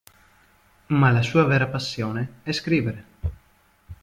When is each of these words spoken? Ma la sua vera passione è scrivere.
Ma 0.87 1.11
la 1.11 1.21
sua 1.21 1.43
vera 1.45 1.67
passione 1.67 2.39
è 2.41 2.51
scrivere. 2.53 3.05